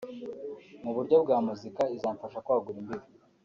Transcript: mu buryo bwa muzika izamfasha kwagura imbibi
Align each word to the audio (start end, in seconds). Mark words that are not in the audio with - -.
mu 0.83 0.91
buryo 0.95 1.15
bwa 1.23 1.37
muzika 1.45 1.83
izamfasha 1.95 2.43
kwagura 2.45 2.77
imbibi 2.81 3.07